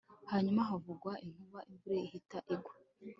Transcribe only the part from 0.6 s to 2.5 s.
havuga inkuba imvura ihita